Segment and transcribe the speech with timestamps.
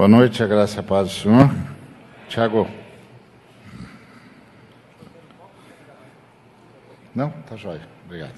[0.00, 1.54] Boa noite, a graça e a paz do Senhor.
[2.26, 2.66] Tiago.
[7.14, 7.28] Não?
[7.46, 7.82] Tá jóia.
[8.06, 8.32] Obrigado.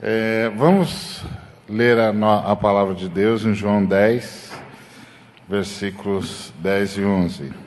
[0.00, 1.22] É, vamos
[1.68, 2.08] ler a,
[2.52, 4.58] a, palavra de Deus em João 10,
[5.46, 7.61] versículos 10 e 11.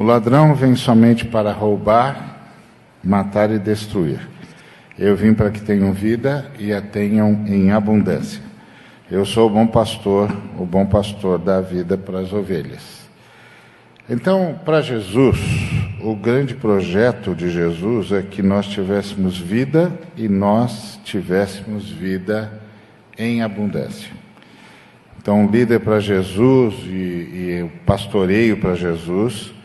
[0.00, 2.54] O ladrão vem somente para roubar,
[3.04, 4.18] matar e destruir.
[4.98, 8.40] Eu vim para que tenham vida e a tenham em abundância.
[9.10, 13.10] Eu sou o bom pastor, o bom pastor dá vida para as ovelhas.
[14.08, 15.38] Então, para Jesus,
[16.00, 22.50] o grande projeto de Jesus é que nós tivéssemos vida e nós tivéssemos vida
[23.18, 24.10] em abundância.
[25.20, 29.59] Então, líder para Jesus e, e pastoreio para Jesus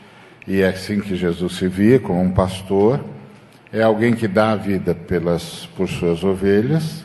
[0.47, 3.03] e é assim que Jesus se via como um pastor,
[3.73, 7.03] é alguém que dá a vida pelas, por suas ovelhas,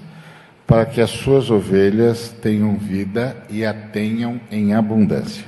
[0.66, 5.44] para que as suas ovelhas tenham vida e a tenham em abundância.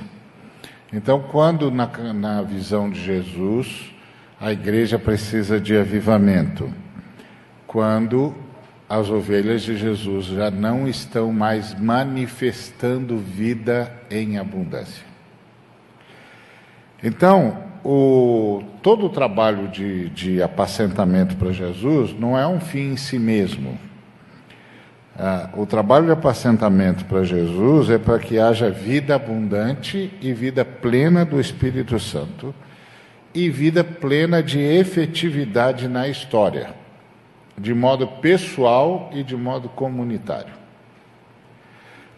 [0.91, 3.93] Então, quando na, na visão de Jesus,
[4.39, 6.69] a igreja precisa de avivamento,
[7.65, 8.35] quando
[8.89, 15.05] as ovelhas de Jesus já não estão mais manifestando vida em abundância.
[17.01, 22.97] Então, o, todo o trabalho de, de apacentamento para Jesus não é um fim em
[22.97, 23.77] si mesmo.
[25.17, 30.65] Ah, o trabalho de apacentamento para Jesus é para que haja vida abundante e vida
[30.65, 32.55] plena do Espírito Santo
[33.33, 36.73] e vida plena de efetividade na história,
[37.57, 40.53] de modo pessoal e de modo comunitário.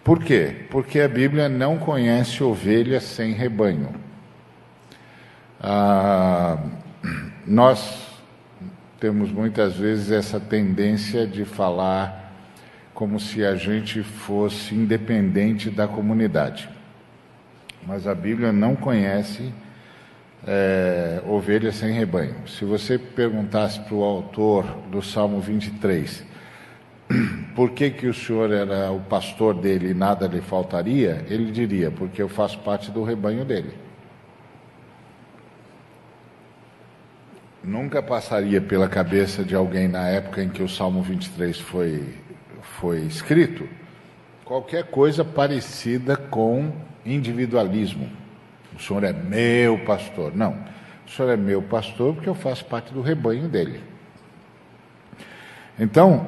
[0.03, 0.67] Por quê?
[0.69, 4.04] Porque a Bíblia não conhece ovelha sem rebanho.
[5.59, 6.57] Ah,
[7.45, 8.05] nós
[8.99, 12.33] temos muitas vezes essa tendência de falar
[12.93, 16.69] como se a gente fosse independente da comunidade.
[17.85, 19.53] Mas a Bíblia não conhece
[20.47, 22.47] é, ovelha sem rebanho.
[22.47, 26.23] Se você perguntasse para o autor do Salmo 23
[27.55, 31.91] por que, que o senhor era o pastor dele e nada lhe faltaria, ele diria:
[31.91, 33.84] porque eu faço parte do rebanho dele.
[37.65, 42.13] Nunca passaria pela cabeça de alguém na época em que o Salmo 23 foi,
[42.79, 43.67] foi escrito
[44.43, 46.71] qualquer coisa parecida com
[47.03, 48.07] individualismo.
[48.77, 50.35] O senhor é meu pastor.
[50.35, 50.55] Não,
[51.07, 53.81] o senhor é meu pastor porque eu faço parte do rebanho dele.
[55.79, 56.27] Então,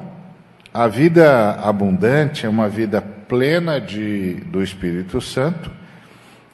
[0.74, 5.72] a vida abundante é uma vida plena de, do Espírito Santo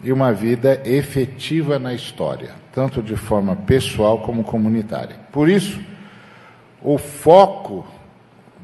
[0.04, 5.16] e uma vida efetiva na história, tanto de forma pessoal como comunitária.
[5.32, 5.80] Por isso,
[6.82, 7.86] o foco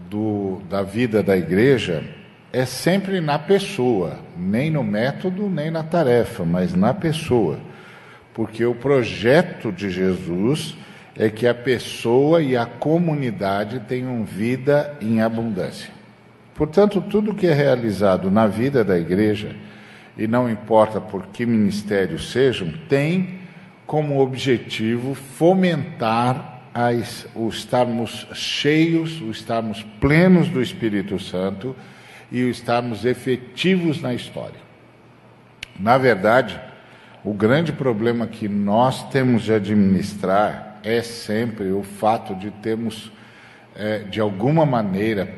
[0.09, 2.03] do, da vida da igreja
[2.51, 7.59] é sempre na pessoa, nem no método, nem na tarefa, mas na pessoa.
[8.33, 10.75] Porque o projeto de Jesus
[11.15, 15.91] é que a pessoa e a comunidade tenham vida em abundância.
[16.55, 19.55] Portanto, tudo que é realizado na vida da igreja
[20.17, 23.38] e não importa por que ministérios sejam, tem
[23.89, 31.75] como objetivo fomentar as, o estarmos cheios, o estarmos plenos do Espírito Santo
[32.31, 34.59] e o estarmos efetivos na história.
[35.79, 36.61] Na verdade,
[37.23, 43.11] o grande problema que nós temos de administrar é sempre o fato de termos,
[43.75, 45.33] é, de alguma maneira,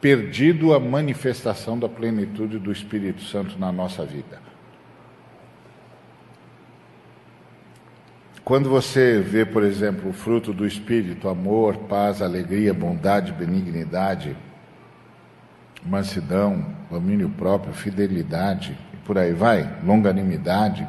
[0.00, 4.51] perdido a manifestação da plenitude do Espírito Santo na nossa vida.
[8.52, 14.36] Quando você vê, por exemplo, o fruto do Espírito, amor, paz, alegria, bondade, benignidade,
[15.82, 20.86] mansidão, domínio próprio, fidelidade, e por aí vai, longanimidade,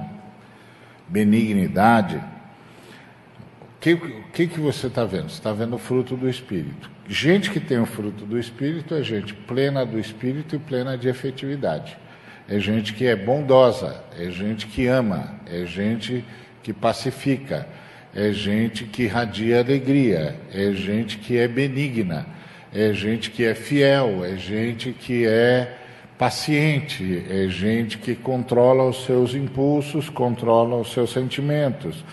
[1.07, 3.95] benignidade, o que,
[4.33, 5.29] que, que você está vendo?
[5.29, 6.91] Você está vendo o fruto do Espírito.
[7.07, 11.07] Gente que tem o fruto do Espírito é gente plena do Espírito e plena de
[11.07, 11.97] efetividade.
[12.45, 16.25] É gente que é bondosa, é gente que ama, é gente
[16.63, 17.67] que pacifica,
[18.15, 22.25] é gente que radia alegria, é gente que é benigna,
[22.73, 25.77] é gente que é fiel, é gente que é
[26.17, 32.03] paciente, é gente que controla os seus impulsos, controla os seus sentimentos,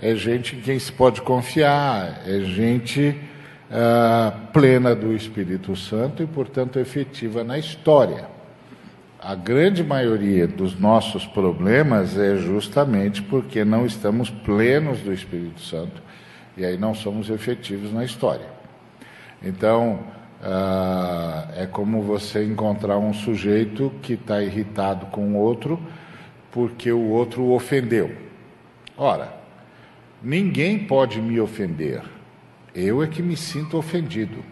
[0.00, 3.16] é gente em quem se pode confiar, é gente
[3.70, 8.31] uh, plena do Espírito Santo e, portanto, efetiva na história.
[9.24, 16.02] A grande maioria dos nossos problemas é justamente porque não estamos plenos do Espírito Santo
[16.56, 18.46] E aí não somos efetivos na história.
[19.40, 20.00] Então,
[20.42, 25.80] ah, é como você encontrar um sujeito que está irritado com o outro
[26.50, 28.10] porque o outro o ofendeu.
[28.96, 29.32] Ora,
[30.20, 32.02] ninguém pode me ofender,
[32.74, 34.44] eu é que me sinto ofendido.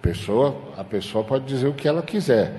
[0.00, 2.54] Pessoa, a pessoa pode dizer o que ela quiser.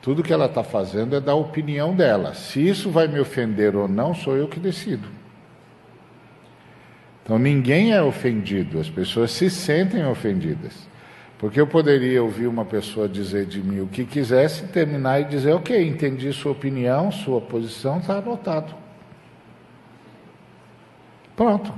[0.00, 2.34] Tudo que ela está fazendo é dar a opinião dela.
[2.34, 5.08] Se isso vai me ofender ou não, sou eu que decido.
[7.22, 10.90] Então ninguém é ofendido, as pessoas se sentem ofendidas.
[11.38, 15.52] Porque eu poderia ouvir uma pessoa dizer de mim o que quisesse, terminar e dizer,
[15.52, 18.74] ok, entendi sua opinião, sua posição, está anotado.
[21.34, 21.72] Pronto.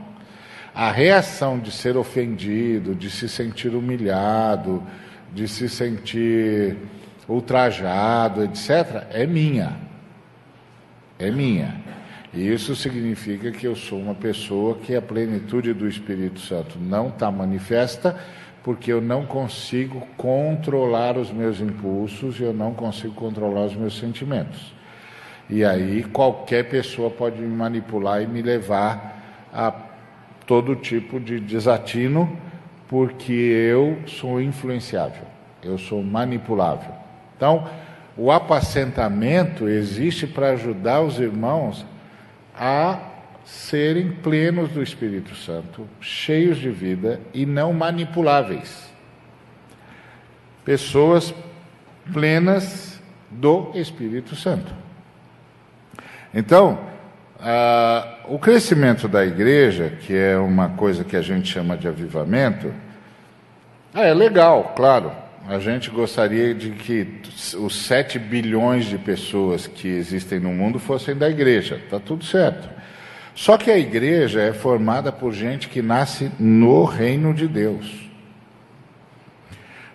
[0.74, 4.82] A reação de ser ofendido, de se sentir humilhado,
[5.34, 6.76] de se sentir
[7.28, 9.76] ultrajado, etc., é minha.
[11.18, 11.82] É minha.
[12.32, 17.08] E isso significa que eu sou uma pessoa que a plenitude do Espírito Santo não
[17.08, 18.18] está manifesta,
[18.62, 24.74] porque eu não consigo controlar os meus impulsos, eu não consigo controlar os meus sentimentos.
[25.48, 29.72] E aí qualquer pessoa pode me manipular e me levar a
[30.46, 32.36] todo tipo de desatino,
[32.94, 35.24] porque eu sou influenciável,
[35.60, 36.92] eu sou manipulável.
[37.36, 37.68] Então,
[38.16, 41.84] o apacentamento existe para ajudar os irmãos
[42.56, 43.00] a
[43.44, 48.88] serem plenos do Espírito Santo, cheios de vida e não manipuláveis.
[50.64, 51.34] Pessoas
[52.12, 54.72] plenas do Espírito Santo.
[56.32, 56.78] Então,
[58.28, 62.83] o crescimento da igreja, que é uma coisa que a gente chama de avivamento,
[64.02, 65.12] é legal, claro.
[65.46, 67.06] A gente gostaria de que
[67.58, 72.68] os 7 bilhões de pessoas que existem no mundo fossem da igreja, está tudo certo.
[73.34, 78.08] Só que a igreja é formada por gente que nasce no reino de Deus.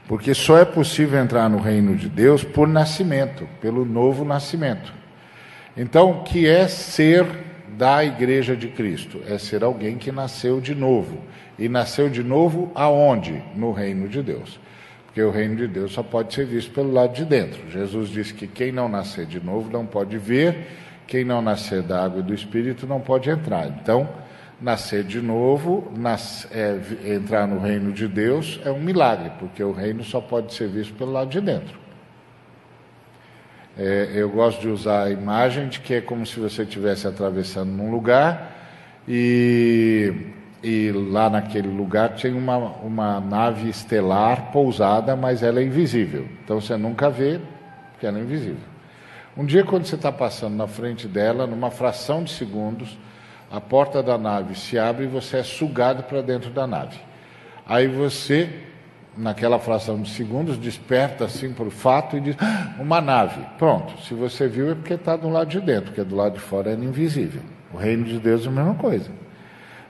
[0.07, 4.93] Porque só é possível entrar no reino de Deus por nascimento, pelo novo nascimento.
[5.75, 7.25] Então, o que é ser
[7.77, 9.21] da igreja de Cristo?
[9.27, 11.19] É ser alguém que nasceu de novo.
[11.59, 13.43] E nasceu de novo aonde?
[13.53, 14.59] No reino de Deus.
[15.05, 17.69] Porque o reino de Deus só pode ser visto pelo lado de dentro.
[17.69, 20.67] Jesus disse que quem não nascer de novo não pode ver,
[21.05, 23.67] quem não nascer da água e do Espírito não pode entrar.
[23.67, 24.07] Então,
[24.61, 26.79] nascer de novo, nas, é,
[27.13, 30.93] entrar no reino de Deus é um milagre, porque o reino só pode ser visto
[30.93, 31.77] pelo lado de dentro.
[33.77, 37.71] É, eu gosto de usar a imagem de que é como se você estivesse atravessando
[37.71, 38.55] num lugar
[39.07, 40.13] e
[40.63, 46.27] e lá naquele lugar tinha uma, uma nave estelar pousada, mas ela é invisível.
[46.43, 47.39] Então você nunca vê,
[47.91, 48.67] porque ela é invisível.
[49.37, 52.97] Um dia, quando você está passando na frente dela, numa fração de segundos,
[53.49, 56.97] a porta da nave se abre e você é sugado para dentro da nave.
[57.65, 58.49] Aí você,
[59.15, 63.41] naquela fração de segundos, desperta assim por fato e diz: ah, uma nave.
[63.57, 66.41] Pronto, se você viu é porque está do lado de dentro, porque do lado de
[66.41, 67.41] fora é invisível.
[67.73, 69.09] O reino de Deus é a mesma coisa.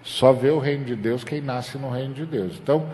[0.02, 2.60] Só vê o reino de Deus quem nasce no reino de Deus.
[2.62, 2.90] Então,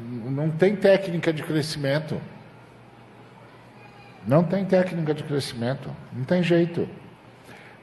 [0.00, 2.20] não tem técnica de crescimento.
[4.26, 5.90] Não tem técnica de crescimento.
[6.12, 6.88] Não tem jeito.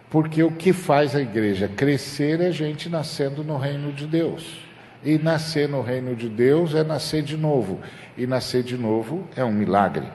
[0.09, 4.59] Porque o que faz a igreja crescer é gente nascendo no reino de Deus.
[5.03, 7.79] E nascer no reino de Deus é nascer de novo.
[8.17, 10.07] E nascer de novo é um milagre.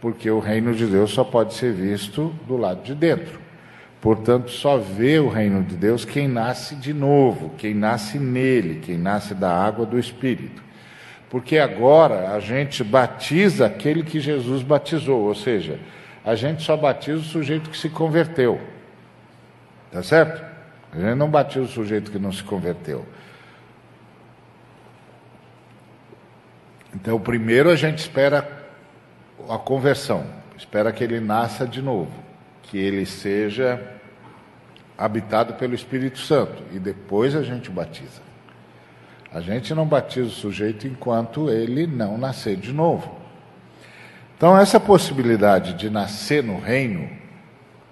[0.00, 3.47] Porque o reino de Deus só pode ser visto do lado de dentro.
[4.00, 8.96] Portanto, só vê o reino de Deus quem nasce de novo, quem nasce nele, quem
[8.96, 10.62] nasce da água do Espírito.
[11.28, 15.80] Porque agora a gente batiza aquele que Jesus batizou, ou seja,
[16.24, 18.60] a gente só batiza o sujeito que se converteu.
[19.90, 20.44] Tá certo?
[20.92, 23.04] A gente não batiza o sujeito que não se converteu.
[26.94, 28.48] Então, primeiro a gente espera
[29.48, 30.24] a conversão,
[30.56, 32.27] espera que ele nasça de novo
[32.68, 33.80] que ele seja
[34.96, 38.20] habitado pelo Espírito Santo e depois a gente batiza.
[39.32, 43.16] A gente não batiza o sujeito enquanto ele não nascer de novo.
[44.36, 47.08] Então, essa possibilidade de nascer no reino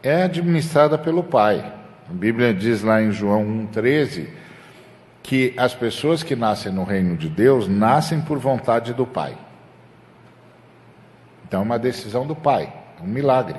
[0.03, 1.73] é administrada pelo Pai.
[2.09, 4.29] A Bíblia diz lá em João 1,13
[5.23, 9.37] que as pessoas que nascem no reino de Deus nascem por vontade do Pai.
[11.47, 13.59] Então, é uma decisão do Pai, é um milagre.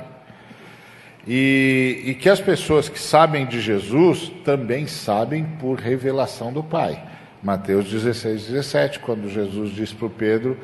[1.28, 7.04] E, e, que as pessoas que sabem de Jesus também sabem por revelação do Pai.
[7.44, 10.58] Mateus 16, 17, quando Jesus diz para o Pedro: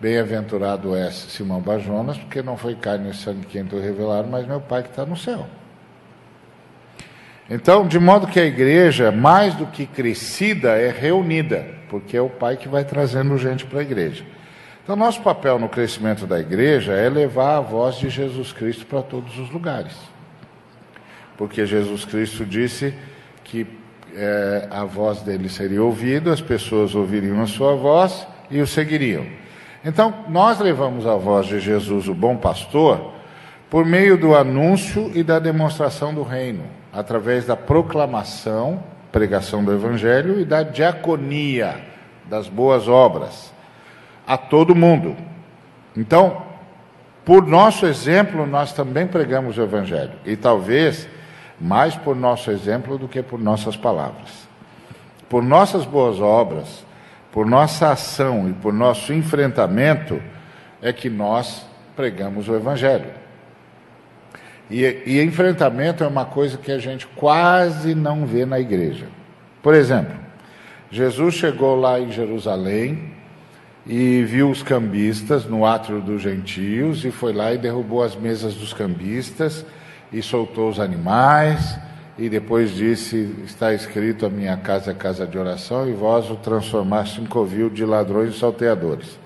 [0.00, 4.60] Bem-aventurado és Simão Bajonas, porque não foi carne e sangue quem te revelaram, mas meu
[4.60, 5.46] Pai que está no céu.
[7.50, 12.30] Então, de modo que a igreja, mais do que crescida, é reunida, porque é o
[12.30, 14.24] Pai que vai trazendo gente para a igreja.
[14.84, 19.00] Então, nosso papel no crescimento da igreja é levar a voz de Jesus Cristo para
[19.00, 19.96] todos os lugares.
[21.38, 22.92] Porque Jesus Cristo disse
[23.42, 23.66] que
[24.14, 29.24] é, a voz dele seria ouvida, as pessoas ouviriam a sua voz e o seguiriam.
[29.82, 33.10] Então, nós levamos a voz de Jesus, o bom pastor,
[33.70, 40.38] por meio do anúncio e da demonstração do reino, através da proclamação, pregação do evangelho
[40.38, 41.80] e da diaconia,
[42.28, 43.53] das boas obras,
[44.26, 45.16] a todo mundo.
[45.96, 46.42] Então,
[47.24, 51.08] por nosso exemplo, nós também pregamos o evangelho, e talvez
[51.60, 54.48] mais por nosso exemplo do que por nossas palavras.
[55.28, 56.84] Por nossas boas obras,
[57.32, 60.20] por nossa ação e por nosso enfrentamento,
[60.80, 61.66] é que nós
[61.96, 63.10] pregamos o Evangelho.
[64.70, 69.06] E, e enfrentamento é uma coisa que a gente quase não vê na igreja.
[69.62, 70.14] Por exemplo,
[70.90, 73.13] Jesus chegou lá em Jerusalém
[73.86, 78.54] e viu os cambistas no átrio dos gentios e foi lá e derrubou as mesas
[78.54, 79.64] dos cambistas
[80.12, 81.78] e soltou os animais,
[82.16, 86.36] e depois disse: Está escrito: A minha casa é casa de oração, e vós o
[86.36, 89.18] transformaste em covil de ladrões e salteadores.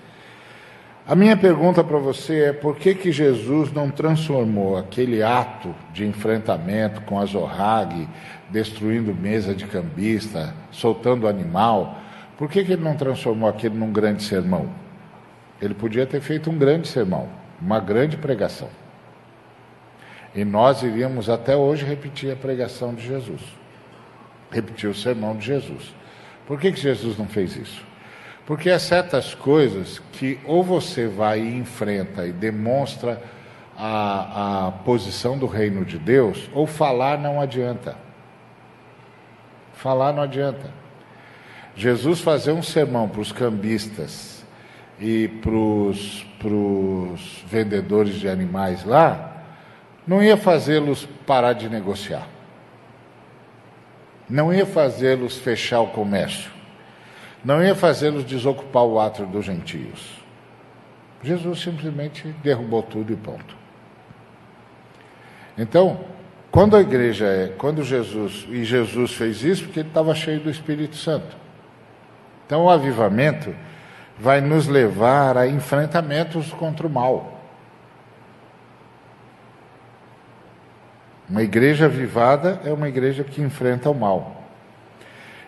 [1.07, 6.07] A minha pergunta para você é: por que, que Jesus não transformou aquele ato de
[6.07, 8.09] enfrentamento com a Zorrag,
[8.51, 11.99] destruindo mesa de cambista, soltando animal,
[12.39, 14.71] por que, que ele não transformou aquilo num grande sermão?
[15.61, 17.29] Ele podia ter feito um grande sermão,
[17.61, 18.71] uma grande pregação.
[20.33, 23.43] E nós iríamos até hoje repetir a pregação de Jesus,
[24.53, 25.93] repetir o sermão de Jesus.
[26.47, 27.85] Por que, que Jesus não fez isso?
[28.47, 33.21] Porque há certas coisas que ou você vai e enfrenta e demonstra
[33.77, 37.97] a, a posição do reino de Deus, ou falar não adianta.
[39.75, 40.71] Falar não adianta.
[41.79, 44.45] Jesus fazer um sermão para os cambistas
[44.99, 45.53] e para
[46.49, 49.45] os vendedores de animais lá,
[50.05, 52.27] não ia fazê-los parar de negociar,
[54.29, 56.51] não ia fazê-los fechar o comércio,
[57.45, 60.19] não ia fazê-los desocupar o átrio dos gentios.
[61.23, 63.57] Jesus simplesmente derrubou tudo e ponto.
[65.57, 66.01] Então,
[66.51, 70.51] quando a igreja é, quando Jesus, e Jesus fez isso porque ele estava cheio do
[70.51, 71.47] Espírito Santo.
[72.49, 73.55] Então, o avivamento
[74.19, 77.43] vai nos levar a enfrentamentos contra o mal.
[81.29, 84.45] Uma igreja avivada é uma igreja que enfrenta o mal.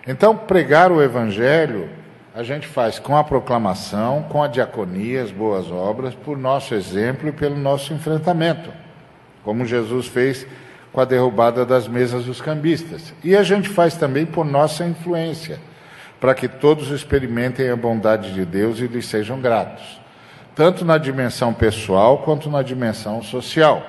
[0.06, 1.88] Então, pregar o evangelho,
[2.34, 7.30] a gente faz com a proclamação, com a diaconia, as boas obras, por nosso exemplo
[7.30, 8.70] e pelo nosso enfrentamento,
[9.42, 10.46] como Jesus fez
[10.92, 13.14] com a derrubada das mesas dos cambistas.
[13.24, 15.58] E a gente faz também por nossa influência,
[16.20, 20.00] para que todos experimentem a bondade de Deus e lhes sejam gratos,
[20.54, 23.86] tanto na dimensão pessoal quanto na dimensão social.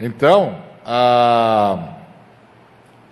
[0.00, 1.96] Então, a,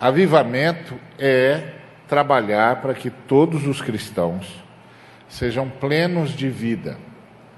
[0.00, 1.74] avivamento é
[2.08, 4.62] trabalhar para que todos os cristãos
[5.28, 6.96] sejam plenos de vida,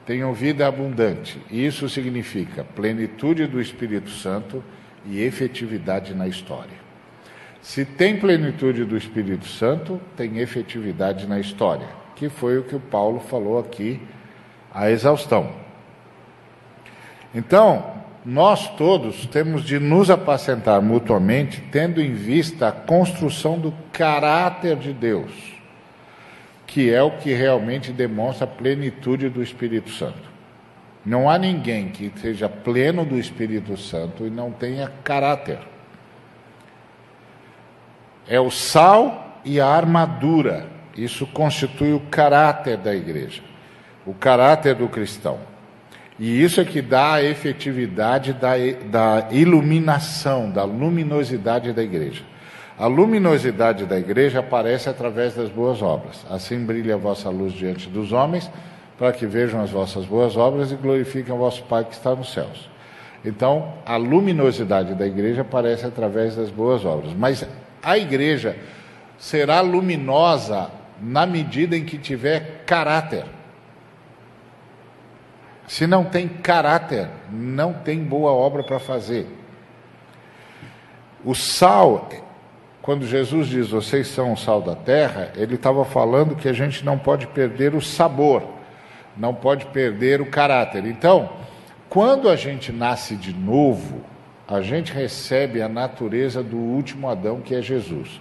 [0.05, 1.41] tenham vida abundante.
[1.51, 4.63] Isso significa plenitude do Espírito Santo
[5.07, 6.84] e efetividade na história.
[7.65, 12.81] Se tem plenitude do Espírito Santo, tem efetividade na história, que foi o que o
[12.81, 14.03] Paulo falou aqui
[14.73, 15.51] a exaustão.
[17.35, 17.83] Então,
[18.23, 24.93] nós todos temos de nos apacentar mutuamente, tendo em vista a construção do caráter de
[24.93, 25.33] Deus,
[26.67, 30.31] que é o que realmente demonstra a plenitude do Espírito Santo.
[31.05, 35.73] Não há ninguém que seja pleno do Espírito Santo e não tenha caráter.
[38.29, 40.67] É o sal e a armadura.
[40.97, 43.43] Isso constitui o caráter da igreja,
[44.07, 45.39] o caráter do cristão.
[46.19, 48.53] E isso é que dá a efetividade da,
[48.87, 52.23] da iluminação, da luminosidade da igreja.
[52.79, 56.25] A luminosidade da igreja aparece através das boas obras.
[56.31, 58.51] Assim brilha a vossa luz diante dos homens,
[58.97, 62.33] para que vejam as vossas boas obras e glorifiquem o vosso Pai que está nos
[62.33, 62.71] céus.
[63.25, 67.13] Então, a luminosidade da igreja aparece através das boas obras.
[67.13, 67.45] Mas
[67.85, 68.57] a igreja
[69.19, 73.25] será luminosa na medida em que tiver caráter.
[75.67, 79.27] Se não tem caráter, não tem boa obra para fazer.
[81.25, 82.09] O sal,
[82.83, 86.85] quando Jesus diz vocês são o sal da terra, ele estava falando que a gente
[86.85, 88.43] não pode perder o sabor,
[89.17, 90.85] não pode perder o caráter.
[90.85, 91.31] Então,
[91.89, 94.05] quando a gente nasce de novo,
[94.47, 98.21] a gente recebe a natureza do último Adão, que é Jesus.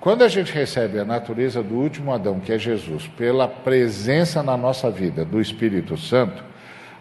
[0.00, 4.56] Quando a gente recebe a natureza do último Adão, que é Jesus, pela presença na
[4.56, 6.42] nossa vida do Espírito Santo,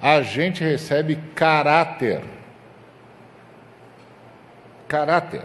[0.02, 2.22] a gente recebe caráter.
[4.88, 5.44] Caráter.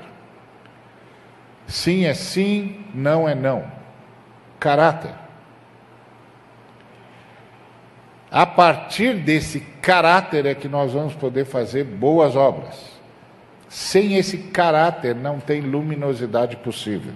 [1.69, 3.71] Sim é sim, não é não.
[4.59, 5.15] Caráter.
[8.31, 12.94] A partir desse caráter é que nós vamos poder fazer boas obras.
[13.75, 17.13] Sem esse caráter não tem luminosidade possível.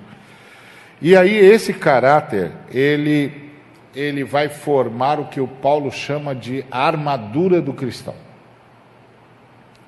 [1.00, 3.48] E aí esse caráter, ele
[3.94, 8.16] ele vai formar o que o Paulo chama de armadura do cristão.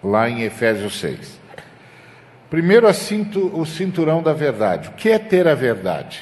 [0.02, 1.40] Lá em Efésios 6.
[2.48, 4.90] Primeiro, o cinturão da verdade.
[4.90, 6.20] O que é ter a verdade?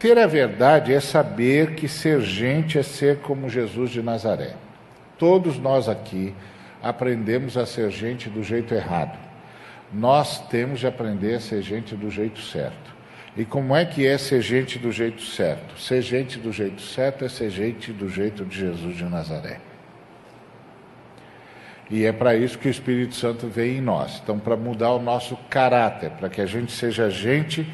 [0.00, 4.54] Ter a verdade é saber que ser gente é ser como Jesus de Nazaré.
[5.16, 6.34] Todos nós aqui
[6.82, 9.25] aprendemos a ser gente do jeito errado.
[9.92, 12.94] Nós temos de aprender a ser gente do jeito certo.
[13.36, 15.78] E como é que é ser gente do jeito certo?
[15.78, 19.60] Ser gente do jeito certo é ser gente do jeito de Jesus de Nazaré.
[21.90, 24.20] E é para isso que o Espírito Santo vem em nós.
[24.22, 27.66] Então, para mudar o nosso caráter, para que a gente seja gente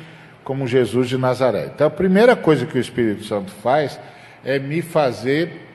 [0.44, 1.70] como Jesus de Nazaré.
[1.74, 3.98] Então, a primeira coisa que o Espírito Santo faz
[4.44, 5.68] é me fazer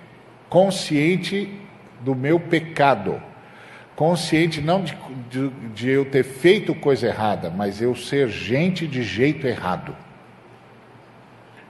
[0.49, 1.59] consciente
[2.01, 3.21] do meu pecado.
[3.97, 4.95] Consciente não de,
[5.27, 9.95] de, de eu ter feito coisa errada, mas eu ser gente de jeito errado.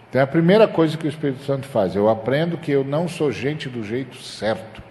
[0.10, 1.96] Então, é a primeira coisa que o Espírito Santo faz.
[1.96, 4.84] Eu aprendo que eu não sou gente do jeito certo.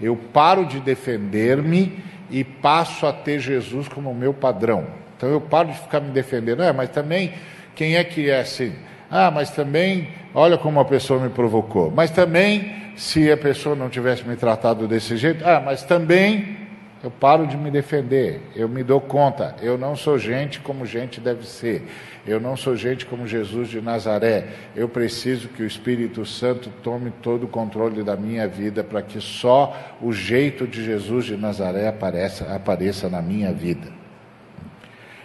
[0.00, 4.86] Eu paro de defender-me e passo a ter Jesus como meu padrão.
[5.16, 6.62] Então eu paro de ficar me defendendo.
[6.62, 7.32] É, mas também,
[7.74, 8.72] quem é que é assim?
[9.10, 11.90] Ah, mas também, olha como a pessoa me provocou.
[11.90, 16.59] Mas também, se a pessoa não tivesse me tratado desse jeito, ah, mas também
[17.02, 21.18] eu paro de me defender, eu me dou conta, eu não sou gente como gente
[21.18, 21.88] deve ser,
[22.26, 27.10] eu não sou gente como Jesus de Nazaré, eu preciso que o Espírito Santo tome
[27.22, 31.88] todo o controle da minha vida para que só o jeito de Jesus de Nazaré
[31.88, 33.88] apareça, apareça na minha vida.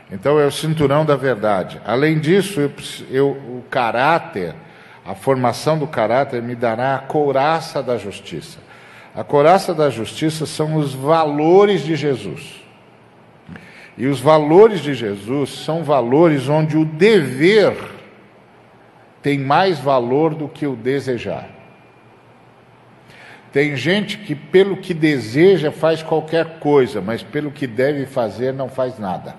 [0.10, 1.82] Então é o cinturão da verdade.
[1.86, 2.72] Além disso, eu,
[3.10, 4.54] eu, o caráter,
[5.06, 8.65] a formação do caráter me dará a couraça da justiça.
[9.16, 12.62] A coraça da justiça são os valores de Jesus.
[13.98, 17.74] E os valores de Jesus são valores onde o dever
[19.22, 21.48] tem mais valor do que o desejar.
[23.54, 28.68] Tem gente que, pelo que deseja, faz qualquer coisa, mas pelo que deve fazer, não
[28.68, 29.34] faz nada.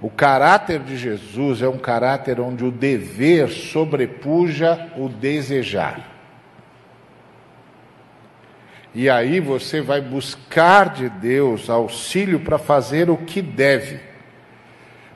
[0.00, 6.19] O caráter de Jesus é um caráter onde o dever sobrepuja o desejar.
[8.94, 14.00] E aí você vai buscar de Deus auxílio para fazer o que deve.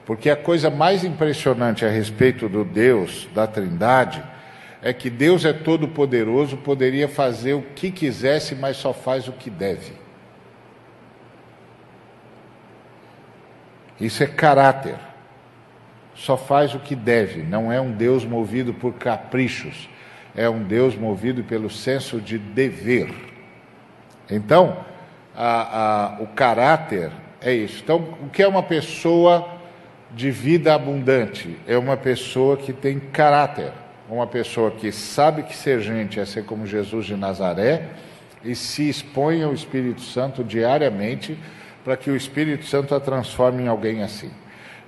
[0.06, 4.22] Porque a coisa mais impressionante a respeito do Deus, da Trindade,
[4.82, 9.32] é que Deus é todo poderoso, poderia fazer o que quisesse, mas só faz o
[9.32, 9.92] que deve.
[13.98, 14.96] Isso é caráter.
[16.14, 19.88] Só faz o que deve, não é um Deus movido por caprichos,
[20.36, 23.33] é um Deus movido pelo senso de dever.
[24.30, 24.76] Então,
[25.36, 27.10] a, a, o caráter
[27.40, 27.80] é isso.
[27.82, 29.46] Então, o que é uma pessoa
[30.10, 31.58] de vida abundante?
[31.66, 33.72] É uma pessoa que tem caráter,
[34.08, 37.88] uma pessoa que sabe que ser gente é ser como Jesus de Nazaré
[38.44, 41.38] e se expõe ao Espírito Santo diariamente
[41.84, 44.30] para que o Espírito Santo a transforme em alguém assim.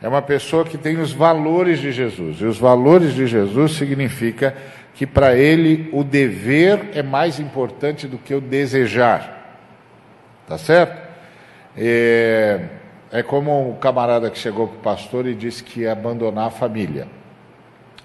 [0.02, 2.40] É uma pessoa que tem os valores de Jesus.
[2.40, 4.54] E os valores de Jesus significa
[4.96, 9.60] que para ele o dever é mais importante do que o desejar.
[10.48, 11.06] Tá certo?
[11.76, 12.62] É,
[13.12, 16.50] é como um camarada que chegou para o pastor e disse que ia abandonar a
[16.50, 17.06] família.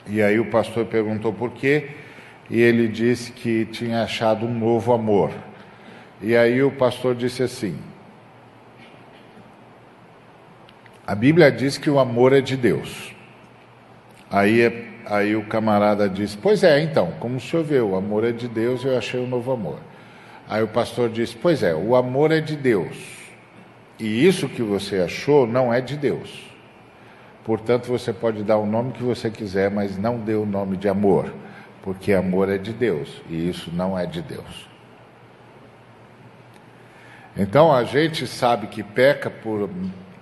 [0.06, 1.92] E aí o pastor perguntou por quê,
[2.50, 5.32] e ele disse que tinha achado um novo amor.
[6.22, 7.80] E aí o pastor disse assim:
[11.08, 13.16] A Bíblia diz que o amor é de Deus.
[14.30, 18.48] Aí é Aí o camarada disse: Pois é, então, como vê, o amor é de
[18.48, 19.78] Deus, eu achei um novo amor.
[20.48, 22.96] Aí o pastor disse: Pois é, o amor é de Deus.
[24.00, 26.50] E isso que você achou não é de Deus.
[27.44, 30.88] Portanto, você pode dar o nome que você quiser, mas não dê o nome de
[30.88, 31.34] amor,
[31.84, 34.70] porque amor é de Deus e isso não é de Deus.
[37.36, 39.70] Então a gente sabe que peca por,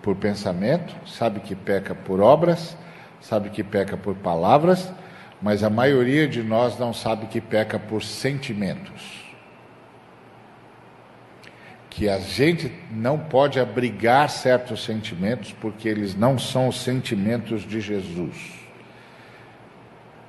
[0.02, 2.76] por pensamento, sabe que peca por obras
[3.22, 4.92] sabe que peca por palavras,
[5.42, 9.30] mas a maioria de nós não sabe que peca por sentimentos.
[11.90, 17.82] que a gente não pode abrigar certos sentimentos porque eles não são os sentimentos de
[17.82, 18.54] Jesus.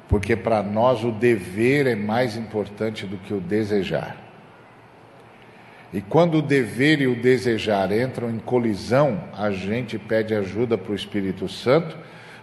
[0.09, 4.16] Porque para nós o dever é mais importante do que o desejar.
[5.92, 10.90] E quando o dever e o desejar entram em colisão, a gente pede ajuda para
[10.90, 11.96] o Espírito Santo,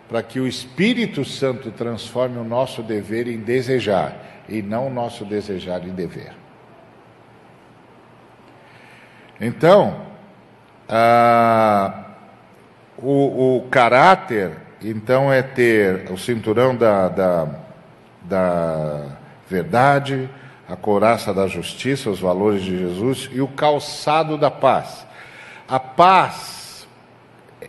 [0.07, 5.25] para que o Espírito Santo transforme o nosso dever em desejar e não o nosso
[5.25, 6.33] desejar em dever.
[9.39, 10.07] Então,
[12.97, 17.47] o, o, caráter, então, é ter o cinturão da, da,
[18.21, 19.05] da
[19.47, 20.29] verdade,
[20.67, 25.05] a couraça da justiça, os valores de Jesus e o calçado da paz.
[25.67, 26.87] A paz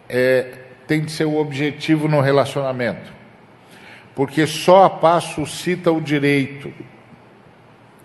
[0.08, 3.12] é, tem de ser o objetivo no relacionamento,
[4.14, 6.72] porque só a paz suscita o direito,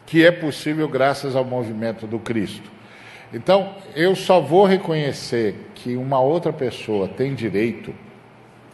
[0.06, 2.69] que é possível graças ao movimento do Cristo.
[3.34, 7.96] Então, eu só vou reconhecer que uma outra pessoa tem direito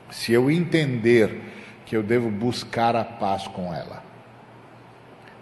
[0.09, 1.39] se eu entender
[1.85, 4.03] que eu devo buscar a paz com ela.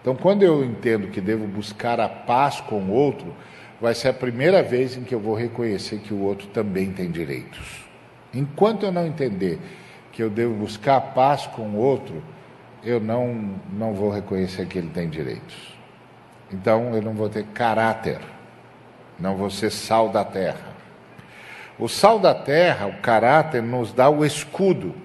[0.01, 3.33] Então, quando eu entendo que devo buscar a paz com o outro,
[3.79, 7.09] vai ser a primeira vez em que eu vou reconhecer que o outro também tem
[7.09, 7.86] direitos.
[8.33, 9.59] Enquanto eu não entender
[10.11, 12.23] que eu devo buscar paz com o outro,
[12.83, 15.75] eu não, não vou reconhecer que ele tem direitos.
[16.51, 18.19] Então, eu não vou ter caráter
[19.19, 20.75] não vou ser sal da terra.
[21.79, 24.95] O sal da terra, o caráter, nos dá o escudo.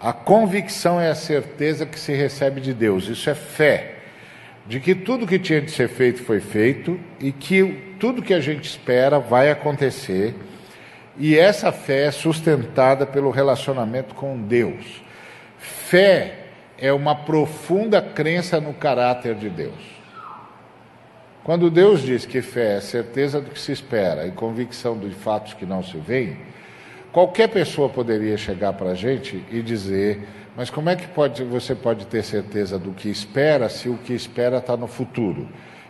[0.00, 3.96] A convicção é a certeza que se recebe de Deus, isso é fé,
[4.66, 8.40] de que tudo que tinha de ser feito foi feito e que tudo que a
[8.40, 10.36] gente espera vai acontecer,
[11.18, 15.02] e essa fé é sustentada pelo relacionamento com Deus.
[15.58, 16.46] Fé
[16.78, 19.98] é uma profunda crença no caráter de Deus.
[21.42, 25.54] Quando Deus diz que fé é certeza do que se espera e convicção de fatos
[25.54, 26.36] que não se veem,
[27.10, 31.74] qualquer pessoa poderia chegar para a gente e dizer: mas como é que pode, você
[31.74, 35.48] pode ter certeza do que espera se o que espera está no futuro?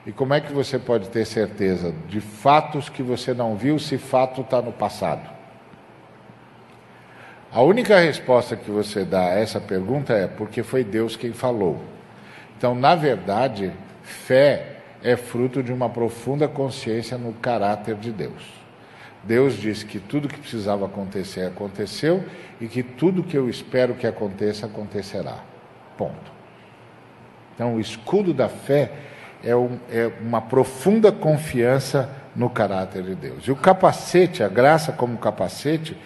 [0.08, 3.98] E como é que você pode ter certeza de fatos que você não viu se
[3.98, 5.28] fato está no passado?
[7.52, 11.82] A única resposta que você dá a essa pergunta é porque foi Deus quem falou.
[12.56, 13.70] Então, na verdade,
[14.02, 18.50] fé é fruto de uma profunda consciência no caráter de Deus.
[19.22, 22.24] Deus disse que tudo que precisava acontecer aconteceu
[22.58, 25.44] e que tudo que eu espero que aconteça acontecerá.
[25.98, 26.32] Ponto.
[27.54, 28.90] Então, o escudo da fé
[29.42, 33.44] é, um, é uma profunda confiança no caráter de Deus.
[33.46, 35.96] E o capacete, a graça como capacete,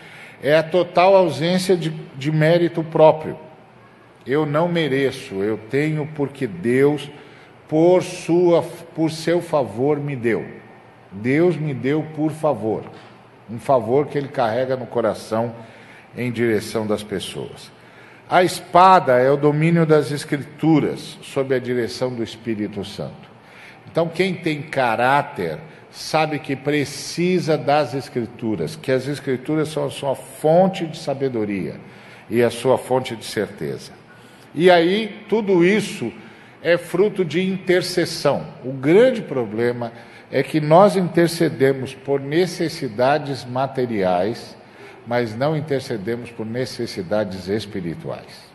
[0.43, 3.39] é a total ausência de, de mérito próprio.
[4.27, 7.11] Eu não mereço, eu tenho porque Deus
[7.69, 8.63] por, sua,
[8.95, 10.45] por seu favor me deu.
[11.11, 12.85] Deus me deu por favor.
[13.51, 15.55] Um favor que ele carrega no coração
[16.17, 17.71] em direção das pessoas.
[18.33, 23.31] A espada é o domínio das Escrituras, sob a direção do Espírito Santo.
[23.87, 25.59] Então, quem tem caráter
[25.91, 31.75] sabe que precisa das Escrituras, que as Escrituras são a sua fonte de sabedoria
[32.31, 33.93] e a sua fonte de certeza.
[34.55, 36.11] E aí, tudo isso
[36.63, 38.47] é fruto de intercessão.
[38.65, 39.93] O grande problema
[40.31, 44.57] é que nós intercedemos por necessidades materiais,
[45.07, 48.53] mas não intercedemos por necessidades espirituais.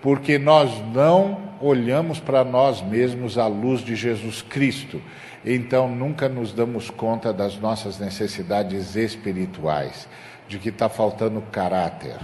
[0.00, 5.02] Porque nós não olhamos para nós mesmos à luz de Jesus Cristo,
[5.44, 10.08] então nunca nos damos conta das nossas necessidades espirituais,
[10.46, 12.16] de que está faltando caráter,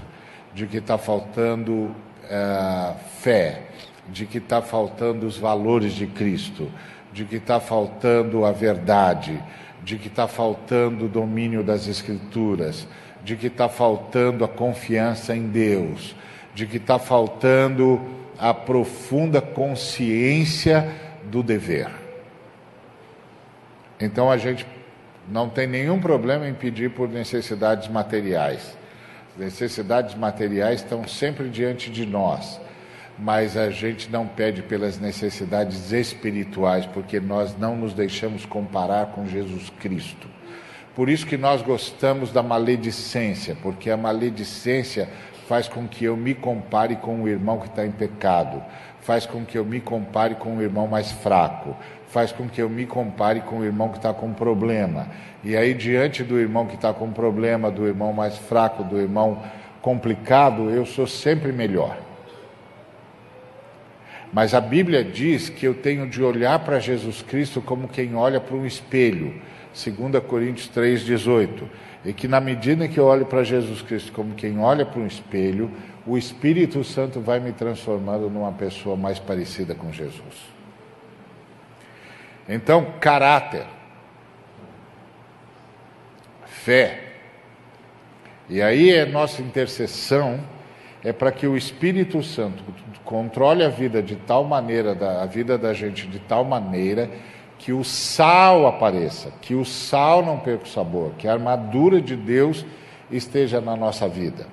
[0.55, 3.63] de que está faltando uh, fé,
[4.09, 6.71] de que está faltando os valores de Cristo,
[7.13, 9.43] de que está faltando a verdade,
[9.85, 12.89] de que está faltando o domínio das Escrituras,
[13.23, 16.17] de que está faltando a confiança em Deus,
[16.55, 18.01] de que está faltando
[18.39, 20.91] a profunda consciência
[21.25, 21.91] do dever.
[24.01, 24.67] Então a gente
[25.29, 28.77] não tem nenhum problema em pedir por necessidades materiais.
[29.37, 32.61] Necessidades materiais estão sempre diante de nós
[33.19, 39.27] mas a gente não pede pelas necessidades espirituais, porque nós não nos deixamos comparar com
[39.27, 40.29] Jesus Cristo.
[40.95, 45.09] Por isso que nós gostamos da maledicência, porque a maledicência
[45.49, 48.63] faz com que eu me compare com o irmão que está em pecado,
[49.01, 51.77] faz com que eu me compare com o irmão mais fraco,
[52.09, 55.09] faz com que eu me compare com o irmão que está com problema.
[55.43, 59.43] E aí, diante do irmão que está com problema, do irmão mais fraco, do irmão
[59.83, 61.99] complicado, eu sou sempre melhor.
[64.35, 68.41] Mas a Bíblia diz que eu tenho de olhar para Jesus Cristo como quem olha
[68.41, 69.41] para um espelho.
[69.73, 71.63] 2 Coríntios 3,18.
[72.05, 75.07] E que na medida que eu olho para Jesus Cristo como quem olha para um
[75.07, 75.71] espelho,
[76.05, 80.53] o Espírito Santo vai me transformando numa pessoa mais parecida com Jesus.
[82.49, 83.67] Então, caráter,
[86.45, 87.05] fé.
[88.51, 90.41] E aí é nossa intercessão
[91.05, 92.65] é para que o Espírito Santo
[93.05, 97.11] controle a vida de tal maneira, a vida da gente de tal maneira
[97.59, 102.17] que o sal apareça, que o sal não perca o sabor, que a armadura de
[102.17, 102.65] Deus
[103.11, 104.47] esteja na nossa vida.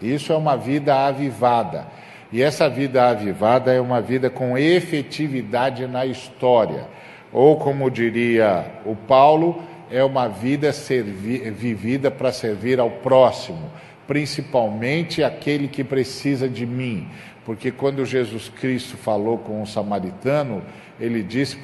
[0.00, 1.86] Isso é uma vida avivada.
[2.30, 6.86] E essa vida avivada é uma vida com efetividade na história.
[7.32, 13.70] Ou, como diria o Paulo, é uma vida vivida para servir ao próximo,
[14.06, 17.08] principalmente aquele que precisa de mim.
[17.44, 20.62] Porque quando Jesus Cristo falou com o samaritano,
[20.98, 21.58] ele disse,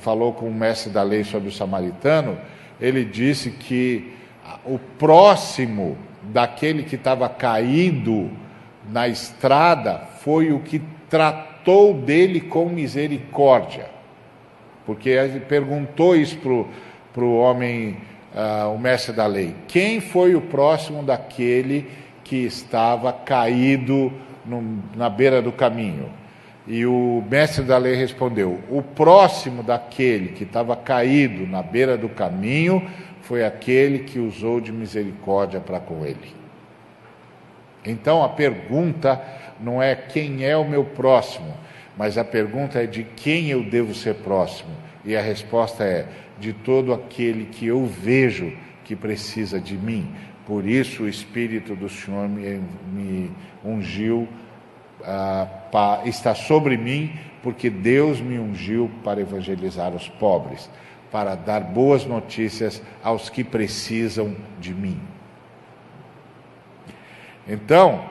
[0.00, 2.38] falou com o mestre da lei sobre o samaritano,
[2.80, 4.12] ele disse que
[4.64, 8.30] o próximo daquele que estava caído
[8.90, 13.86] na estrada foi o que tratou dele com misericórdia.
[14.84, 16.36] Porque ele perguntou isso
[17.12, 17.98] para o homem,
[18.34, 21.90] uh, o mestre da lei: quem foi o próximo daquele
[22.24, 24.12] que estava caído
[24.44, 26.10] no, na beira do caminho?
[26.66, 32.08] E o mestre da lei respondeu: o próximo daquele que estava caído na beira do
[32.08, 32.88] caminho
[33.22, 36.42] foi aquele que usou de misericórdia para com ele.
[37.84, 39.20] Então a pergunta
[39.60, 41.52] não é quem é o meu próximo,
[41.96, 44.70] mas a pergunta é de quem eu devo ser próximo.
[45.04, 46.06] E a resposta é
[46.42, 48.52] de todo aquele que eu vejo
[48.84, 50.12] que precisa de mim.
[50.44, 52.60] Por isso o Espírito do Senhor me,
[52.92, 53.30] me
[53.64, 54.28] ungiu,
[55.04, 57.12] ah, pa, está sobre mim,
[57.44, 60.68] porque Deus me ungiu para evangelizar os pobres,
[61.12, 65.00] para dar boas notícias aos que precisam de mim.
[67.46, 68.04] Então,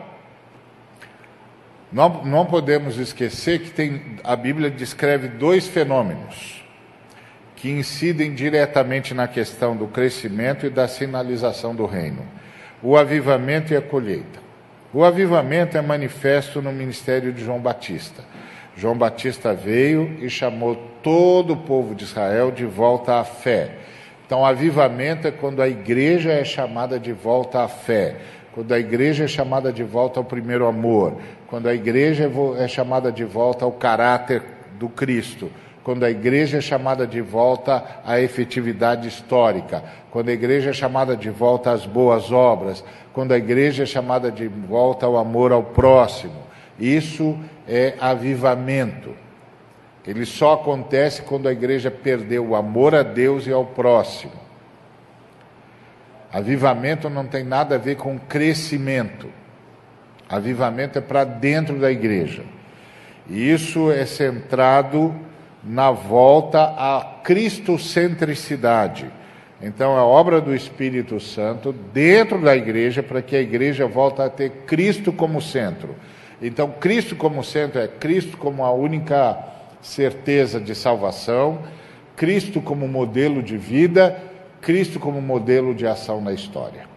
[1.92, 6.61] não, não podemos esquecer que tem, a Bíblia descreve dois fenômenos
[7.62, 12.26] que incidem diretamente na questão do crescimento e da sinalização do reino:
[12.82, 14.42] o avivamento e a colheita.
[14.92, 18.24] O avivamento é manifesto no ministério de João Batista.
[18.76, 23.76] João Batista veio e chamou todo o povo de Israel de volta à fé.
[24.26, 28.18] Então, avivamento é quando a igreja é chamada de volta à fé
[28.54, 33.10] quando a igreja é chamada de volta ao primeiro amor, quando a igreja é chamada
[33.10, 34.44] de volta ao caráter
[34.78, 35.50] do Cristo,
[35.84, 41.16] quando a igreja é chamada de volta à efetividade histórica, quando a igreja é chamada
[41.16, 45.64] de volta às boas obras, quando a igreja é chamada de volta ao amor ao
[45.64, 46.36] próximo.
[46.80, 49.14] Isso é avivamento.
[50.06, 54.34] Ele só acontece quando a igreja perdeu o amor a Deus e ao próximo.
[56.32, 59.30] Avivamento não tem nada a ver com crescimento.
[60.30, 62.44] Avivamento é para dentro da igreja.
[63.30, 65.14] E isso é centrado
[65.64, 69.06] na volta à cristocentricidade.
[69.62, 74.22] Então, é a obra do Espírito Santo dentro da igreja para que a igreja volte
[74.22, 75.96] a ter Cristo como centro.
[76.42, 79.38] Então, Cristo como centro é Cristo como a única
[79.82, 81.60] certeza de salvação,
[82.16, 86.90] Cristo como modelo de vida Cristo como modelo de ação na história.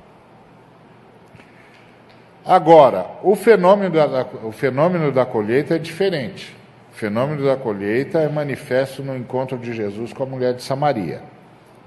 [2.44, 6.54] Agora, o fenômeno da, o fenômeno da colheita é diferente.
[6.94, 11.22] O fenômeno da colheita é manifesto no encontro de Jesus com a mulher de Samaria.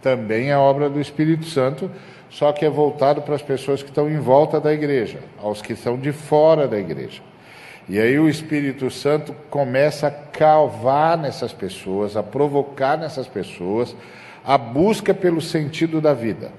[0.02, 1.90] Também é obra do Espírito Santo,
[2.30, 5.72] só que é voltado para as pessoas que estão em volta da igreja, aos que
[5.72, 7.22] estão de fora da igreja.
[7.88, 13.96] E aí o Espírito Santo começa a cavar nessas pessoas, a provocar nessas pessoas
[14.46, 16.52] a busca pelo sentido da vida.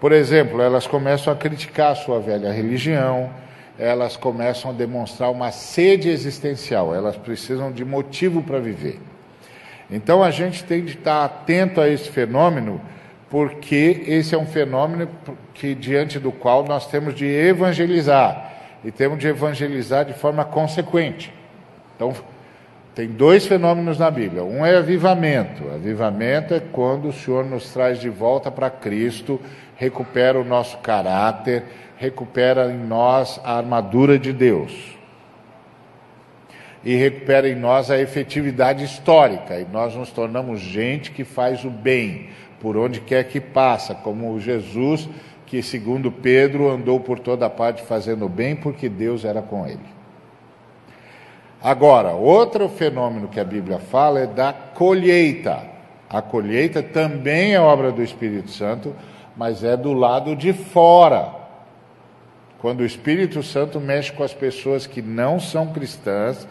[0.00, 3.28] Por exemplo, elas começam a criticar a sua velha religião,
[3.78, 8.98] elas começam a demonstrar uma sede existencial, elas precisam de motivo para viver.
[9.90, 12.80] Então a gente tem de estar atento a esse fenômeno,
[13.28, 15.08] porque esse é um fenômeno
[15.54, 18.52] que diante do qual nós temos de evangelizar
[18.84, 21.32] e temos de evangelizar de forma consequente.
[21.94, 22.14] Então,
[22.94, 24.42] tem dois fenômenos na Bíblia.
[24.42, 25.68] Um é avivamento.
[25.74, 29.40] Avivamento é quando o Senhor nos traz de volta para Cristo,
[29.76, 31.64] recupera o nosso caráter,
[31.96, 34.96] recupera em nós a armadura de Deus.
[36.84, 39.58] E recupera em nós a efetividade histórica.
[39.58, 42.28] E nós nos tornamos gente que faz o bem
[42.60, 45.08] por onde quer que passa, como Jesus,
[45.46, 49.96] que segundo Pedro andou por toda parte fazendo o bem porque Deus era com ele.
[51.62, 55.62] Agora, outro fenômeno que a Bíblia fala é da colheita.
[56.08, 58.94] A colheita também é obra do Espírito Santo,
[59.36, 61.35] mas é do lado de fora.
[62.58, 66.46] Quando o Espírito Santo mexe com as pessoas que não são cristãs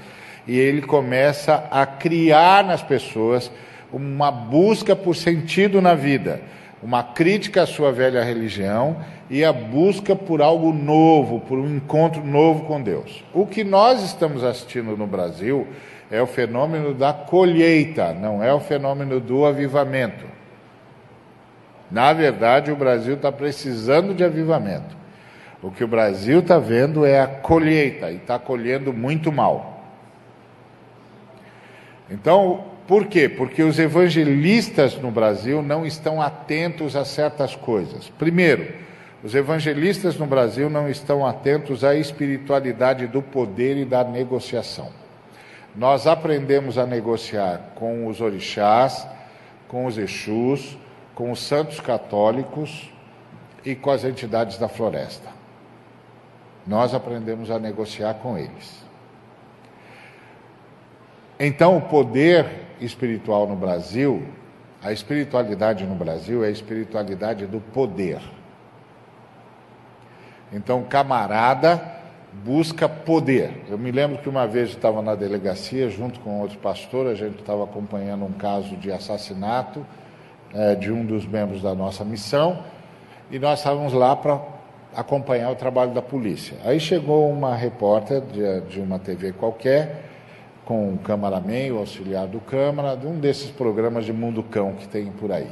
[0.48, 3.52] e ele começa a criar nas pessoas
[3.92, 6.42] uma busca por sentido na vida,
[6.84, 8.98] uma crítica à sua velha religião
[9.30, 13.24] e a busca por algo novo, por um encontro novo com Deus.
[13.34, 15.68] O que nós estamos assistindo no Brasil
[16.12, 20.26] é o fenômeno da colheita, não é o fenômeno do avivamento.
[21.90, 25.05] Na verdade, o Brasil está precisando de avivamento.
[25.66, 29.84] O que o Brasil está vendo é a colheita e está colhendo muito mal.
[32.08, 33.28] Então, por quê?
[33.28, 38.10] Porque os evangelistas no Brasil não estão atentos a certas coisas.
[38.10, 38.76] Primeiro,
[39.24, 44.90] os evangelistas no Brasil não estão atentos à espiritualidade do poder e da negociação.
[45.76, 49.08] Nós aprendemos a negociar com os orixás,
[49.68, 50.78] com os exus,
[51.16, 52.94] com os santos católicos
[53.66, 55.34] e com as entidades da floresta.
[56.66, 58.84] Nós aprendemos a negociar com eles.
[61.40, 62.46] Então, o poder
[62.80, 64.24] espiritual no Brasil,
[64.82, 68.20] a espiritualidade no Brasil é a espiritualidade do poder.
[70.52, 71.96] Então, camarada
[72.44, 73.64] busca poder.
[73.70, 77.16] Eu me lembro que uma vez eu estava na delegacia, junto com outro pastor, a
[77.16, 79.86] gente estava acompanhando um caso de assassinato
[80.54, 82.64] é, de um dos membros da nossa missão,
[83.30, 84.40] e nós estávamos lá para
[84.96, 86.58] acompanhar o trabalho da polícia.
[86.64, 90.04] Aí chegou uma repórter de, de uma TV qualquer
[90.66, 94.88] com o cameraman, o auxiliar do câmara, de um desses programas de Mundo Cão que
[94.88, 95.50] tem por aí.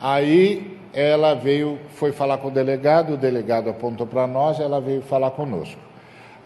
[0.00, 5.02] Aí ela veio, foi falar com o delegado, o delegado apontou para nós, ela veio
[5.02, 5.78] falar conosco.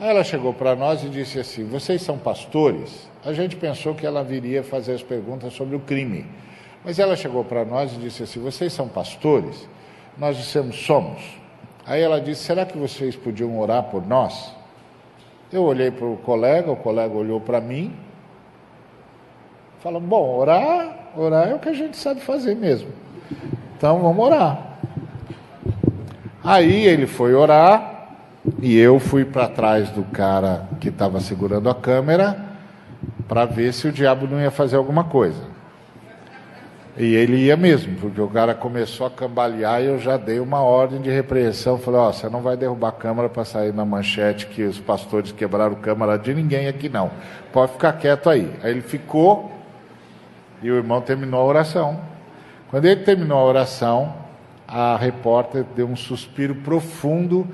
[0.01, 3.09] Aí ela chegou para nós e disse assim: Vocês são pastores?
[3.25, 6.27] A gente pensou que ela viria fazer as perguntas sobre o crime.
[6.85, 9.69] Mas ela chegou para nós e disse assim: Vocês são pastores?
[10.17, 11.40] Nós dissemos: Somos.
[11.91, 14.55] Aí ela disse: Será que vocês podiam orar por nós?
[15.53, 17.93] Eu olhei para o colega, o colega olhou para mim.
[19.81, 22.91] Falou: Bom, orar, orar é o que a gente sabe fazer mesmo.
[23.77, 24.79] Então vamos orar.
[26.45, 28.15] Aí ele foi orar
[28.63, 32.41] e eu fui para trás do cara que estava segurando a câmera
[33.27, 35.43] para ver se o diabo não ia fazer alguma coisa.
[36.97, 40.61] E ele ia mesmo, porque o cara começou a cambalear e eu já dei uma
[40.61, 41.79] ordem de repreensão.
[41.79, 44.79] Falei: Ó, oh, você não vai derrubar a câmera para sair na manchete que os
[44.79, 47.11] pastores quebraram a câmera de ninguém aqui, não.
[47.53, 48.53] Pode ficar quieto aí.
[48.63, 49.53] Aí ele ficou
[50.63, 52.01] e o irmão terminou a oração.
[52.69, 54.15] Quando ele terminou a oração,
[54.67, 57.47] a repórter deu um suspiro profundo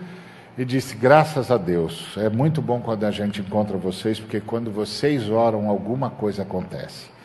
[0.56, 4.70] e disse: Graças a Deus, é muito bom quando a gente encontra vocês, porque quando
[4.70, 7.15] vocês oram, alguma coisa acontece.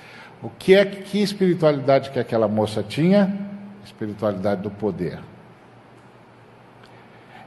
[0.42, 3.38] O que é que espiritualidade que aquela moça tinha?
[3.86, 5.20] Espiritualidade do poder.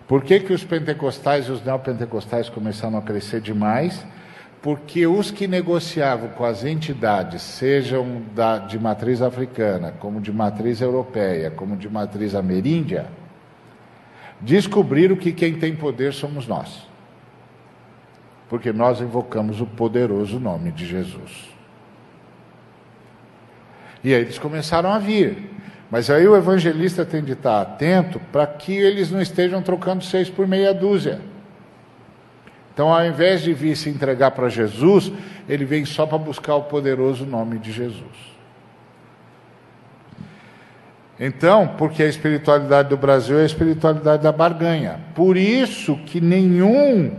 [0.06, 4.06] Por que, que os pentecostais e os neopentecostais começaram a crescer demais?
[4.62, 10.80] Porque os que negociavam com as entidades, sejam da, de matriz africana, como de matriz
[10.80, 13.06] europeia, como de matriz ameríndia,
[14.40, 16.86] descobriram que quem tem poder somos nós.
[18.48, 21.53] Porque nós invocamos o poderoso nome de Jesus.
[24.04, 25.50] E aí eles começaram a vir.
[25.90, 30.28] Mas aí o evangelista tem de estar atento para que eles não estejam trocando seis
[30.28, 31.20] por meia dúzia.
[32.72, 35.10] Então, ao invés de vir se entregar para Jesus,
[35.48, 38.34] ele vem só para buscar o poderoso nome de Jesus.
[41.18, 44.98] Então, porque a espiritualidade do Brasil é a espiritualidade da barganha.
[45.14, 47.16] Por isso que nenhum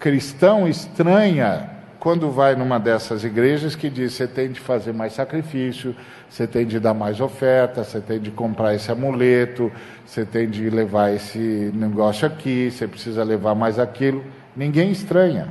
[0.00, 1.73] cristão estranha
[2.04, 5.96] quando vai numa dessas igrejas que diz você tem de fazer mais sacrifício,
[6.28, 9.72] você tem de dar mais oferta, você tem de comprar esse amuleto,
[10.04, 14.22] você tem de levar esse negócio aqui, você precisa levar mais aquilo.
[14.54, 15.48] Ninguém estranha,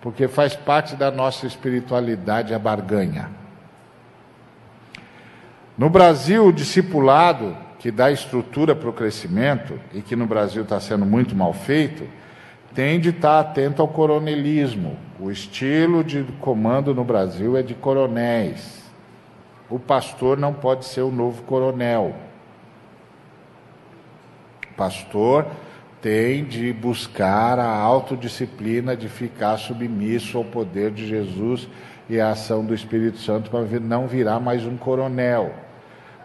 [0.00, 3.28] porque faz parte da nossa espiritualidade a barganha.
[5.76, 10.78] No Brasil, o discipulado, que dá estrutura para o crescimento, e que no Brasil está
[10.78, 12.04] sendo muito mal feito,
[12.74, 14.96] tem de estar atento ao coronelismo.
[15.18, 18.80] O estilo de comando no Brasil é de coronéis.
[19.68, 22.14] O pastor não pode ser o novo coronel.
[24.70, 25.46] O pastor
[26.00, 31.68] tem de buscar a autodisciplina de ficar submisso ao poder de Jesus
[32.08, 35.52] e à ação do Espírito Santo para não virar mais um coronel.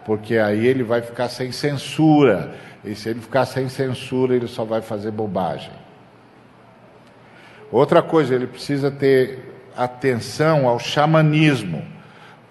[0.04, 2.54] Porque aí ele vai ficar sem censura.
[2.84, 5.85] E se ele ficar sem censura, ele só vai fazer bobagem.
[7.70, 11.84] Outra coisa, ele precisa ter atenção ao xamanismo,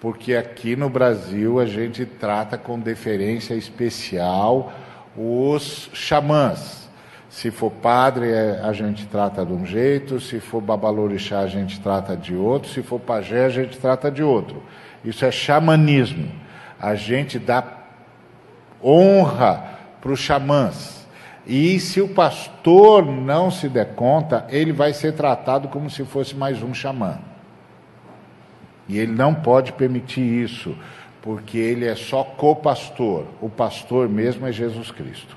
[0.00, 4.72] porque aqui no Brasil a gente trata com deferência especial
[5.16, 6.86] os xamãs.
[7.28, 11.80] Se for padre, é, a gente trata de um jeito, se for babalorixá, a gente
[11.80, 14.62] trata de outro, se for pajé, a gente trata de outro.
[15.04, 16.30] Isso é xamanismo.
[16.80, 17.64] A gente dá
[18.82, 19.64] honra
[20.00, 20.95] para os xamãs.
[21.46, 26.34] E se o pastor não se der conta, ele vai ser tratado como se fosse
[26.34, 27.18] mais um xamã.
[28.88, 30.76] E ele não pode permitir isso,
[31.22, 33.26] porque ele é só co-pastor.
[33.40, 35.36] O pastor mesmo é Jesus Cristo.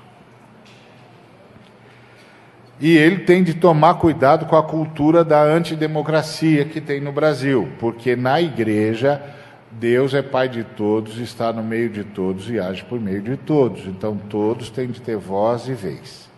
[2.80, 7.68] E ele tem de tomar cuidado com a cultura da antidemocracia que tem no Brasil,
[7.78, 9.22] porque na igreja
[9.70, 13.36] Deus é pai de todos, está no meio de todos e age por meio de
[13.36, 13.86] todos.
[13.86, 16.28] Então todos têm de ter voz e vez.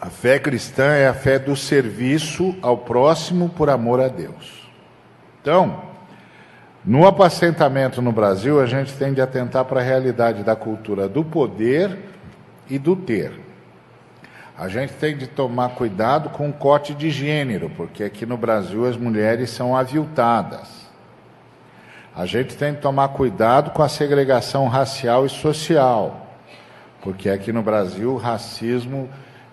[0.00, 4.70] A fé cristã é a fé do serviço ao próximo por amor a Deus.
[5.40, 5.82] Então,
[6.84, 11.22] no apacentamento no Brasil, a gente tem de atentar para a realidade da cultura do
[11.22, 11.98] poder
[12.68, 13.49] e do ter.
[14.60, 18.84] A gente tem de tomar cuidado com o corte de gênero, porque aqui no Brasil
[18.84, 20.68] as mulheres são aviltadas.
[22.14, 26.26] A gente tem de tomar cuidado com a segregação racial e social,
[27.00, 29.08] porque aqui no Brasil o racismo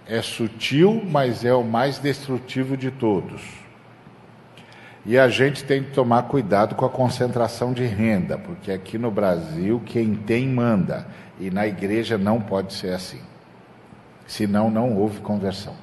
[0.05, 3.41] é sutil, mas é o mais destrutivo de todos.
[5.05, 9.09] E a gente tem de tomar cuidado com a concentração de renda, porque aqui no
[9.09, 11.07] Brasil quem tem manda.
[11.39, 13.21] E na igreja não pode ser assim.
[14.27, 15.73] Senão não houve conversão.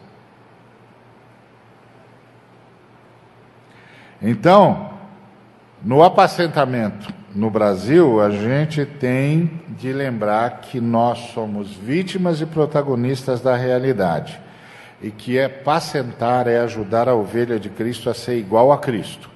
[4.20, 4.90] Então,
[5.82, 13.40] no apacentamento no Brasil, a gente tem de lembrar que nós somos vítimas e protagonistas
[13.40, 14.38] da realidade.
[15.02, 19.28] E que é pacentar, é ajudar a ovelha de Cristo a ser igual a Cristo.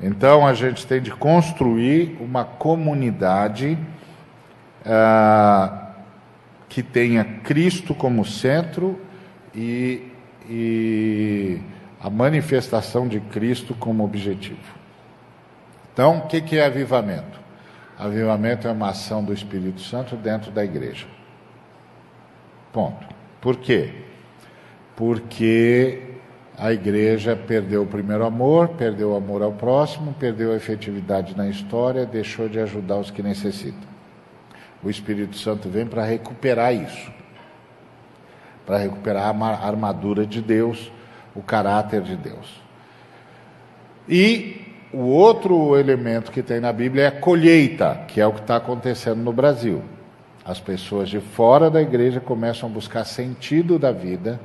[0.00, 3.78] Então a gente tem de construir uma comunidade
[4.84, 5.81] ah,
[6.72, 8.98] que tenha Cristo como centro
[9.54, 10.10] e,
[10.48, 11.60] e
[12.00, 14.80] a manifestação de Cristo como objetivo.
[15.92, 17.38] Então, o que, que é avivamento?
[17.98, 21.06] Avivamento é uma ação do Espírito Santo dentro da igreja.
[22.72, 23.06] Ponto.
[23.38, 23.92] Por quê?
[24.96, 26.00] Porque
[26.56, 31.50] a igreja perdeu o primeiro amor, perdeu o amor ao próximo, perdeu a efetividade na
[31.50, 33.91] história, deixou de ajudar os que necessitam.
[34.82, 37.10] O Espírito Santo vem para recuperar isso,
[38.66, 40.90] para recuperar a armadura de Deus,
[41.34, 42.60] o caráter de Deus.
[44.08, 44.60] E
[44.92, 48.56] o outro elemento que tem na Bíblia é a colheita, que é o que está
[48.56, 49.82] acontecendo no Brasil.
[50.44, 54.40] As pessoas de fora da igreja começam a buscar sentido da vida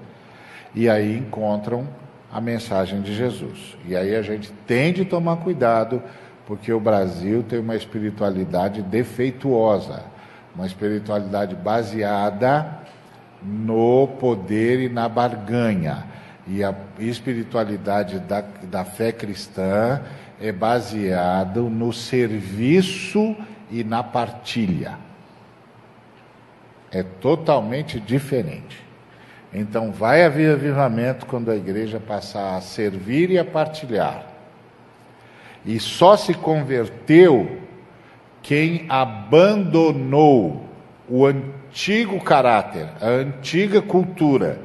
[0.76, 1.88] e aí encontram
[2.32, 3.76] a mensagem de Jesus.
[3.88, 6.04] E aí a gente tem de tomar cuidado,
[6.46, 10.17] porque o Brasil tem uma espiritualidade defeituosa
[10.58, 12.80] uma espiritualidade baseada
[13.44, 16.06] no poder e na barganha.
[16.48, 20.02] E a espiritualidade da, da fé cristã
[20.42, 23.36] é baseada no serviço
[23.70, 24.98] e na partilha.
[26.92, 28.84] É totalmente diferente.
[29.54, 34.26] Então, vai haver avivamento quando a igreja passar a servir e a partilhar.
[35.64, 37.67] E só se converteu
[38.48, 40.64] quem abandonou
[41.10, 44.58] o antigo caráter, a antiga cultura,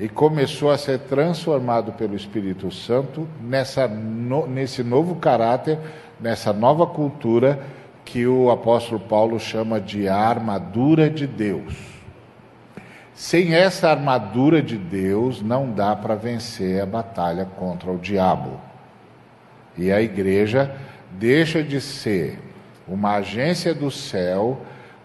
[0.00, 5.78] e começou a ser transformado pelo Espírito Santo nessa, no, nesse novo caráter,
[6.18, 7.60] nessa nova cultura
[8.06, 11.74] que o apóstolo Paulo chama de armadura de Deus.
[13.14, 18.58] Sem essa armadura de Deus, não dá para vencer a batalha contra o diabo.
[19.76, 20.74] E a igreja
[21.18, 22.45] deixa de ser
[22.86, 24.60] uma agência do céu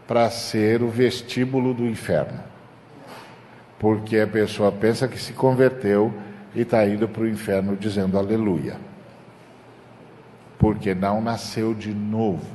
[0.08, 2.40] para ser o vestíbulo do inferno.
[3.80, 6.14] Porque a pessoa pensa que se converteu
[6.54, 8.78] e está indo para o inferno dizendo aleluia.
[10.60, 12.46] Porque não nasceu de novo.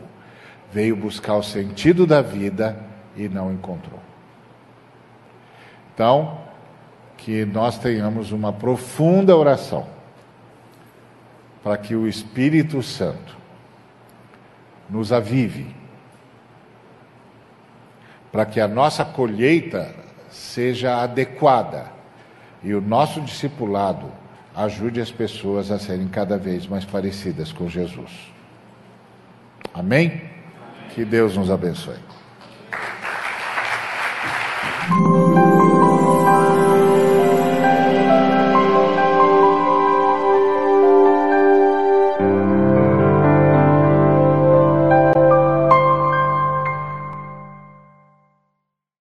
[0.72, 2.78] Veio buscar o sentido da vida
[3.16, 4.00] e não encontrou.
[5.94, 6.38] Então,
[7.16, 9.86] que nós tenhamos uma profunda oração
[11.64, 13.36] para que o Espírito Santo
[14.88, 15.74] nos avive,
[18.30, 19.94] para que a nossa colheita
[20.30, 21.90] seja adequada
[22.62, 24.10] e o nosso discipulado
[24.54, 28.32] ajude as pessoas a serem cada vez mais parecidas com Jesus.
[29.74, 30.22] Amém?
[30.94, 31.98] Que Deus nos abençoe.